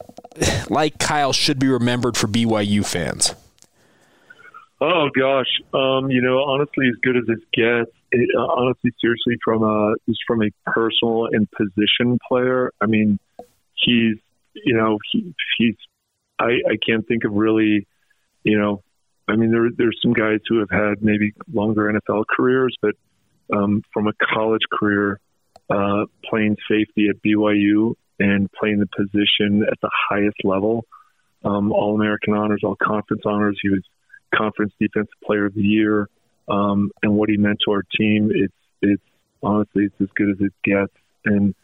[0.69, 3.35] like Kyle should be remembered for BYU fans?
[4.79, 7.91] Oh gosh, um, you know, honestly, as good as it gets.
[8.13, 13.19] It, uh, honestly, seriously, from a just from a personal and position player, I mean,
[13.73, 14.17] he's
[14.53, 15.75] you know he, he's
[16.39, 17.87] I, I can't think of really,
[18.43, 18.83] you know,
[19.27, 22.93] I mean there there's some guys who have had maybe longer NFL careers, but
[23.51, 25.19] um, from a college career,
[25.69, 30.85] uh, playing safety at BYU and playing the position at the highest level.
[31.43, 33.59] Um, all American honors, all conference honors.
[33.61, 33.81] He was
[34.33, 36.07] conference defensive player of the year.
[36.47, 39.03] Um, and what he meant to our team, it's, it's
[39.41, 40.93] honestly, it's as good as it gets.
[41.25, 41.55] And,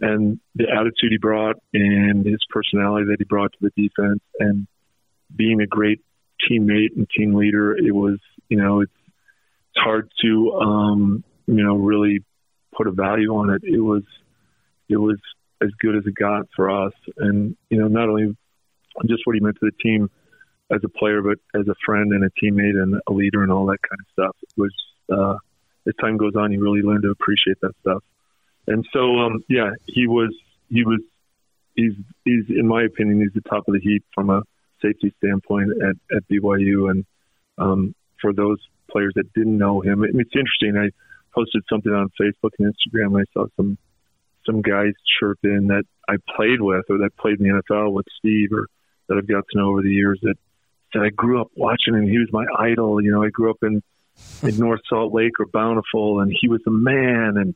[0.00, 4.66] and the attitude he brought and his personality that he brought to the defense and
[5.34, 6.00] being a great
[6.48, 8.92] teammate and team leader, it was, you know, it's,
[9.70, 12.20] it's hard to, um, you know, really
[12.76, 13.62] put a value on it.
[13.64, 14.02] It was,
[14.88, 15.18] it was
[15.62, 16.92] as good as it got for us.
[17.18, 18.36] And, you know, not only
[19.06, 20.10] just what he meant to the team
[20.72, 23.66] as a player, but as a friend and a teammate and a leader and all
[23.66, 24.36] that kind of stuff.
[24.42, 24.72] It was,
[25.12, 25.36] uh,
[25.86, 28.02] as time goes on, you really learn to appreciate that stuff.
[28.66, 30.34] And so, um, yeah, he was,
[30.68, 31.00] he was,
[31.74, 31.92] he's,
[32.24, 34.42] he's, in my opinion, he's the top of the heap from a
[34.80, 36.90] safety standpoint at, at BYU.
[36.90, 37.04] And,
[37.58, 38.58] um, for those
[38.90, 40.76] players that didn't know him, it's interesting.
[40.78, 40.90] I
[41.34, 43.16] posted something on Facebook and Instagram.
[43.16, 43.76] And I saw some
[44.46, 48.06] some guys chirp in that I played with or that played in the NFL with
[48.18, 48.66] Steve or
[49.08, 50.34] that I've got to know over the years that
[50.92, 52.06] said I grew up watching him.
[52.06, 53.02] He was my idol.
[53.02, 53.82] You know, I grew up in
[54.42, 57.54] in North Salt Lake or Bountiful, and he was a man and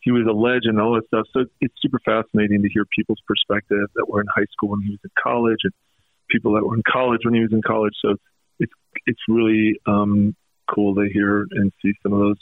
[0.00, 1.26] he was a legend, all that stuff.
[1.32, 4.90] So it's super fascinating to hear people's perspective that were in high school when he
[4.90, 5.72] was in college, and
[6.30, 7.94] people that were in college when he was in college.
[8.00, 8.14] So
[8.60, 8.72] it's
[9.06, 10.36] it's, really um,
[10.72, 12.38] cool to hear and see some of those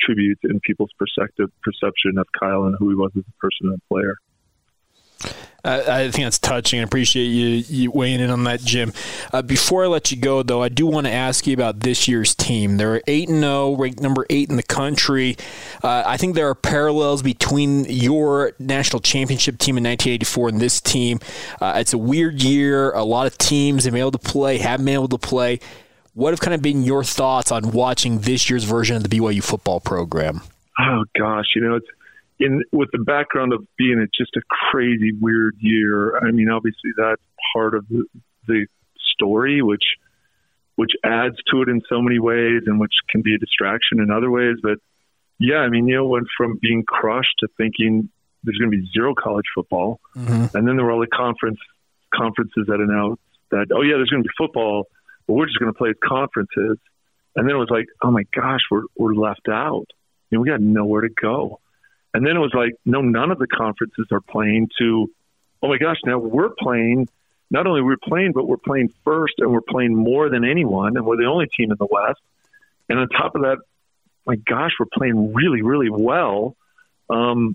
[0.00, 3.80] tribute in people's perspective perception of Kyle and who he was as a person and
[3.88, 4.16] player.
[5.66, 6.80] I think that's touching.
[6.80, 8.92] I appreciate you, you weighing in on that, Jim.
[9.32, 12.06] Uh, before I let you go, though, I do want to ask you about this
[12.06, 12.76] year's team.
[12.76, 15.36] They're eight and zero, ranked number eight in the country.
[15.82, 20.80] Uh, I think there are parallels between your national championship team in 1984 and this
[20.80, 21.18] team.
[21.60, 22.92] Uh, it's a weird year.
[22.92, 25.58] A lot of teams have been able to play, haven't been able to play.
[26.14, 29.42] What have kind of been your thoughts on watching this year's version of the BYU
[29.42, 30.42] football program?
[30.78, 31.86] Oh gosh, you know it's
[32.38, 36.18] in with the background of being a, just a crazy weird year.
[36.18, 37.22] I mean, obviously that's
[37.54, 38.04] part of the,
[38.46, 38.66] the
[39.14, 39.84] story, which
[40.76, 44.10] which adds to it in so many ways, and which can be a distraction in
[44.10, 44.56] other ways.
[44.62, 44.78] But
[45.38, 48.10] yeah, I mean, you know, went from being crushed to thinking
[48.44, 50.56] there's going to be zero college football, mm-hmm.
[50.56, 51.58] and then there were all the conference
[52.14, 54.86] conferences that announced that oh yeah, there's going to be football
[55.26, 56.78] but we're just going to play at conferences.
[57.34, 59.86] And then it was like, oh my gosh, we're, we're left out.
[60.30, 61.60] You know, we got nowhere to go.
[62.16, 65.10] And then it was like, no, none of the conferences are playing to,
[65.62, 67.10] oh my gosh, now we're playing.
[67.50, 70.96] Not only we're playing, but we're playing first and we're playing more than anyone.
[70.96, 72.20] And we're the only team in the West.
[72.88, 73.58] And on top of that,
[74.24, 76.56] my gosh, we're playing really, really well.
[77.10, 77.54] Um,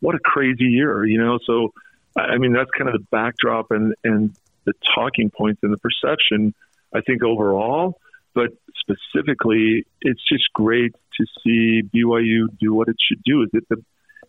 [0.00, 1.38] what a crazy year, you know?
[1.46, 1.72] So,
[2.16, 6.52] I mean, that's kind of the backdrop and, and the talking points and the perception
[6.92, 8.00] I think overall,
[8.34, 13.42] but specifically, it's just great to see BYU do what it should do.
[13.42, 13.76] Is it the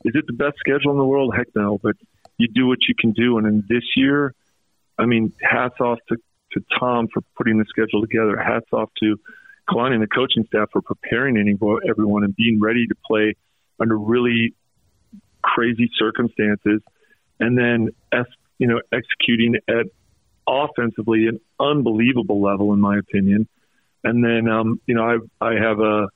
[0.05, 1.33] is it the best schedule in the world?
[1.35, 1.95] Heck no, but
[2.37, 3.37] you do what you can do.
[3.37, 4.33] And in this year,
[4.97, 6.15] I mean, hats off to,
[6.53, 8.37] to Tom for putting the schedule together.
[8.37, 9.19] Hats off to
[9.69, 11.37] Kalani and the coaching staff for preparing
[11.87, 13.35] everyone and being ready to play
[13.79, 14.53] under really
[15.41, 16.81] crazy circumstances,
[17.39, 17.89] and then
[18.57, 19.85] you know executing at
[20.47, 23.47] offensively an unbelievable level, in my opinion.
[24.03, 26.07] And then, um, you know, I I have a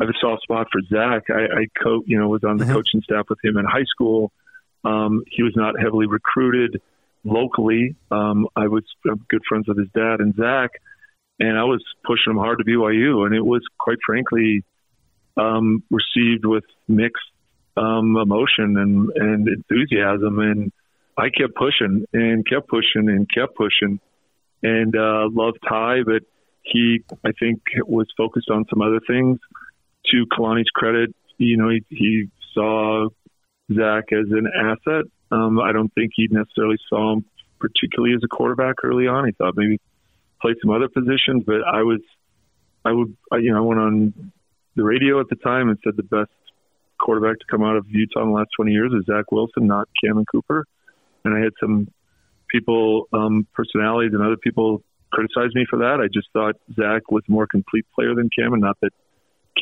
[0.00, 1.24] I have a soft spot for Zach.
[1.30, 2.74] I, I coach, you know, was on the mm-hmm.
[2.74, 4.32] coaching staff with him in high school.
[4.84, 6.80] Um, he was not heavily recruited
[7.24, 7.96] locally.
[8.10, 8.84] Um, I was
[9.28, 10.70] good friends with his dad and Zach,
[11.40, 14.62] and I was pushing him hard to BYU, and it was quite frankly
[15.36, 17.24] um, received with mixed
[17.76, 20.38] um, emotion and, and enthusiasm.
[20.38, 20.72] And
[21.16, 24.00] I kept pushing and kept pushing and kept pushing,
[24.62, 26.22] and uh, loved Ty, but
[26.64, 29.38] he I think was focused on some other things.
[30.10, 33.08] To Kalani's credit, you know, he, he saw
[33.72, 35.04] Zach as an asset.
[35.30, 37.24] Um, I don't think he necessarily saw him
[37.58, 39.26] particularly as a quarterback early on.
[39.26, 39.80] He thought maybe
[40.40, 42.00] play some other positions, but I was,
[42.84, 44.32] I would, I, you know, I went on
[44.76, 46.30] the radio at the time and said the best
[47.00, 49.88] quarterback to come out of Utah in the last 20 years is Zach Wilson, not
[50.04, 50.66] Cammon Cooper.
[51.24, 51.88] And I had some
[52.50, 54.82] people, um, personalities and other people
[55.14, 56.00] criticize me for that.
[56.00, 58.60] I just thought Zach was a more complete player than Cammon.
[58.60, 58.92] Not that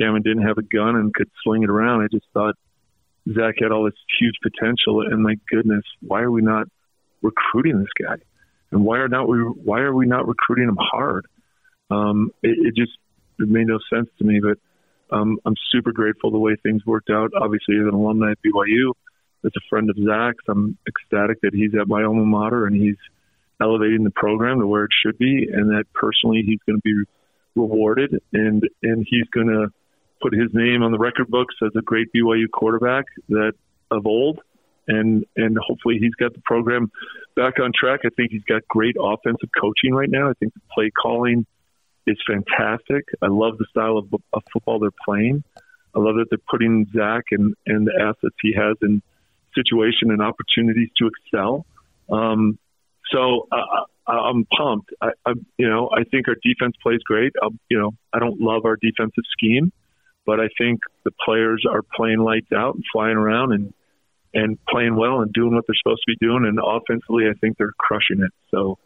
[0.01, 2.03] Cammon didn't have a gun and could sling it around.
[2.03, 2.55] I just thought
[3.33, 5.03] Zach had all this huge potential.
[5.03, 6.67] And my goodness, why are we not
[7.21, 8.17] recruiting this guy?
[8.71, 9.39] And why are not we?
[9.39, 11.27] Why are we not recruiting him hard?
[11.91, 12.93] Um, it, it just
[13.39, 14.41] it made no sense to me.
[14.41, 14.59] But
[15.15, 17.33] um, I'm super grateful the way things worked out.
[17.39, 18.95] Obviously, as an alumni at BYU,
[19.45, 22.97] as a friend of Zach's, I'm ecstatic that he's at my alma mater and he's
[23.63, 27.05] elevating the program to where it should be, and that personally he's going to be
[27.55, 29.69] rewarded, and and he's going to
[30.21, 33.53] put his name on the record books as a great BYU quarterback that
[33.91, 34.41] of old,
[34.89, 36.91] and and hopefully he's got the program
[37.37, 38.01] back on track.
[38.05, 40.29] I think he's got great offensive coaching right now.
[40.29, 41.47] I think the play calling
[42.07, 43.05] is fantastic.
[43.21, 45.45] I love the style of, of football they're playing.
[45.95, 49.03] I love that they're putting Zach and and the assets he has in
[49.55, 51.67] situation and opportunities to excel.
[52.11, 52.59] Um,
[53.13, 54.91] so uh, I'm pumped.
[55.01, 57.33] I, I, you know, I think our defense plays great.
[57.43, 59.73] i you know, I don't love our defensive scheme,
[60.27, 63.73] but I think the players are playing lights out and flying around and
[64.35, 66.47] and playing well and doing what they're supposed to be doing.
[66.47, 68.33] And offensively, I think they're crushing it.
[68.51, 68.79] So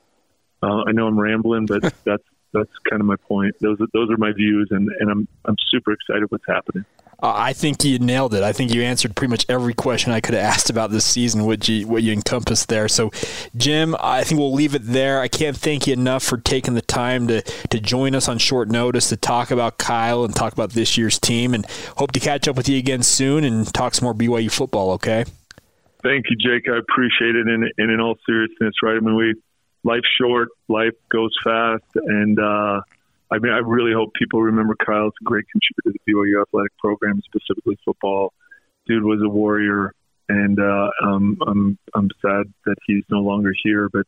[0.61, 3.55] uh, I know I'm rambling, but that's that's kind of my point.
[3.61, 6.85] Those are, those are my views, and, and I'm I'm super excited what's happening.
[7.23, 8.43] Uh, I think you nailed it.
[8.43, 11.47] I think you answered pretty much every question I could have asked about this season,
[11.47, 12.89] what you what you encompassed there.
[12.89, 13.11] So,
[13.57, 15.21] Jim, I think we'll leave it there.
[15.21, 18.69] I can't thank you enough for taking the time to to join us on short
[18.69, 21.65] notice to talk about Kyle and talk about this year's team, and
[21.97, 24.93] hope to catch up with you again soon and talk some more BYU football.
[24.93, 25.25] Okay.
[26.03, 26.69] Thank you, Jake.
[26.69, 27.49] I appreciate it.
[27.49, 28.97] And, and in all seriousness, right?
[28.97, 29.35] I mean, we
[29.83, 32.83] life's short, life goes fast, and uh,
[33.31, 36.43] I mean, I really hope people remember Kyle as a great contributor to the BYU
[36.43, 38.33] athletic program, specifically football.
[38.87, 39.93] Dude was a warrior,
[40.29, 43.89] and uh, um, I'm I'm sad that he's no longer here.
[43.93, 44.07] But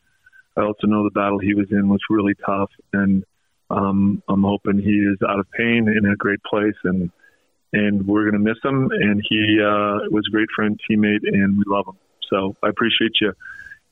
[0.57, 3.25] I also know the battle he was in was really tough, and
[3.71, 7.11] um, I'm hoping he is out of pain in a great place, and
[7.73, 8.89] and we're gonna miss him.
[8.93, 11.99] And he uh, was a great friend, teammate, and we love him.
[12.31, 13.33] So I appreciate you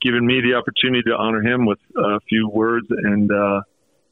[0.01, 3.33] giving me the opportunity to honor him with a few words and.
[3.33, 3.63] Uh,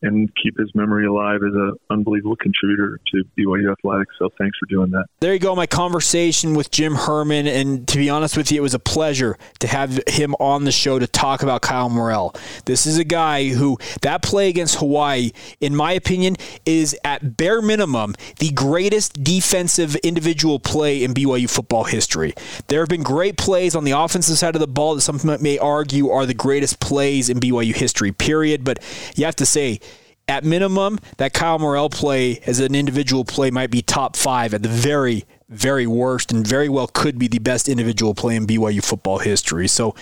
[0.05, 4.15] and keep his memory alive as an unbelievable contributor to BYU athletics.
[4.19, 5.07] So thanks for doing that.
[5.21, 8.63] There you go, my conversation with Jim Herrmann, and to be honest with you, it
[8.63, 12.35] was a pleasure to have him on the show to talk about Kyle Morrell.
[12.67, 16.37] This is a guy who that play against Hawaii, in my opinion,
[16.67, 22.35] is at bare minimum the greatest defensive individual play in BYU football history.
[22.69, 25.59] There have been great plays on the offensive side of the ball that some may
[25.59, 28.13] argue are the greatest plays in BYU history.
[28.13, 28.65] Period.
[28.65, 28.83] But
[29.17, 29.81] you have to say
[30.29, 34.63] at minimum, that Kyle Morrell play as an individual play might be top five at
[34.63, 38.85] the very, very worst, and very well could be the best individual play in BYU
[38.85, 39.69] football history.
[39.69, 39.95] So,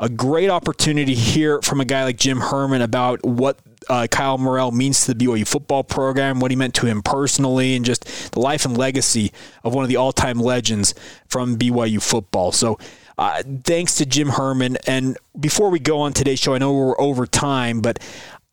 [0.00, 3.58] a great opportunity here from a guy like Jim Herrmann about what
[3.88, 7.76] uh, Kyle Morrell means to the BYU football program, what he meant to him personally,
[7.76, 9.32] and just the life and legacy
[9.62, 10.94] of one of the all time legends
[11.28, 12.52] from BYU football.
[12.52, 12.78] So,
[13.16, 14.76] uh, thanks to Jim Herrmann.
[14.86, 17.98] And before we go on today's show, I know we're over time, but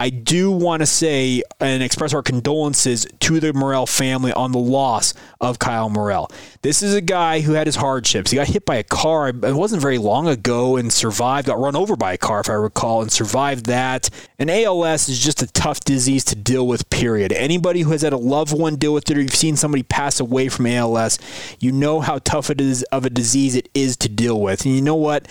[0.02, 4.58] I do want to say and express our condolences to the Morrell family on the
[4.58, 6.32] loss of Kyle Morrell.
[6.64, 8.32] This is a guy who had his hardships.
[8.32, 11.76] He got hit by a car, it wasn't very long ago, and survived, got run
[11.76, 14.10] over by a car, if I recall, and survived that.
[14.40, 17.32] And ALS is just a tough disease to deal with, period.
[17.32, 20.20] Anybody who has had a loved one deal with it, or you've seen somebody pass
[20.20, 21.20] away from ALS,
[21.60, 24.66] you know how tough it is of a disease it is to deal with.
[24.66, 25.28] And you know what?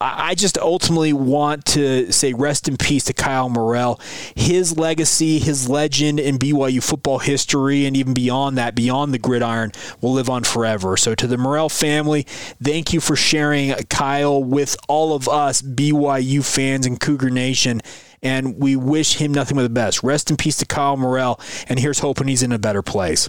[0.00, 4.00] I just ultimately want to say rest in peace to Kyle Morrell.
[4.34, 9.72] His legacy, his legend in BYU football history, and even beyond that, beyond the gridiron,
[10.00, 10.96] will live on forever.
[10.96, 12.24] So, to the Morrell family,
[12.62, 17.80] thank you for sharing Kyle with all of us BYU fans and Cougar Nation.
[18.20, 20.02] And we wish him nothing but the best.
[20.02, 21.40] Rest in peace to Kyle Morrell.
[21.68, 23.28] And here's hoping he's in a better place.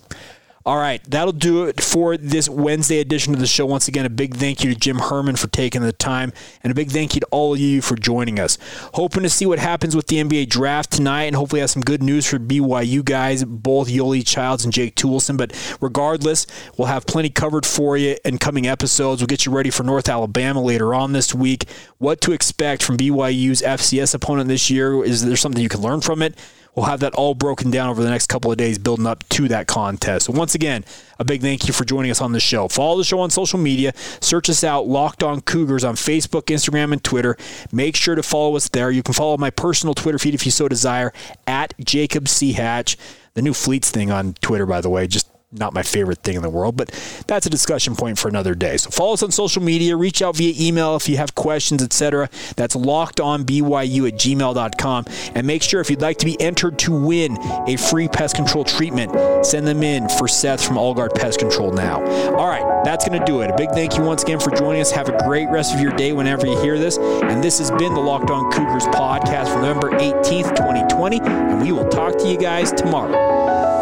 [0.68, 3.68] All right, that'll do it for this Wednesday edition of the show.
[3.68, 6.74] Once again, a big thank you to Jim Herrmann for taking the time, and a
[6.74, 8.57] big thank you to all of you for joining us.
[8.95, 12.01] Hoping to see what happens with the NBA draft tonight, and hopefully have some good
[12.01, 15.38] news for BYU guys, both Yoeli Childs and Jake Toolson.
[15.38, 16.47] But regardless,
[16.78, 19.22] we'll have plenty covered for you in coming episodes.
[19.22, 21.70] We'll get you ready for North Alabama later on this week.
[21.99, 25.03] What to expect from BYU's FCS opponent this year?
[25.03, 26.39] Is there something you can learn from it?
[26.76, 29.47] We'll have that all broken down over the next couple of days, building up to
[29.47, 30.26] that contest.
[30.26, 30.84] So, once again,
[31.19, 32.67] a big thank you for joining us on the show.
[32.67, 33.93] Follow the show on social media.
[34.19, 37.38] Search us out, Locked On Cougars, on Facebook, Instagram, and Twitter.
[37.71, 38.91] Make sure to follow us there.
[38.91, 41.13] You can follow my personal Twitter feed if you so desire,
[41.47, 42.53] at Jacob C.
[42.53, 42.97] Hatch.
[43.36, 46.41] The new Fleets thing on Twitter, by the way, just not my favorite thing in
[46.41, 46.89] the world, but
[47.27, 48.77] that's a discussion point for another day.
[48.77, 52.29] So follow us on social media, reach out via email if you have questions, etc.
[52.55, 55.05] That's locked on BYU at gmail.com.
[55.33, 57.37] And make sure if you'd like to be entered to win
[57.67, 62.03] a free pest control treatment, send them in for Seth from Allguard Pest Control now.
[62.35, 63.49] All right, that's going to do it.
[63.49, 64.91] A big thank you once again for joining us.
[64.91, 66.97] Have a great rest of your day whenever you hear this.
[66.97, 71.21] And this has been the Locked On Cougars podcast for November 18th, 2020.
[71.21, 73.74] And we will talk to you guys tomorrow.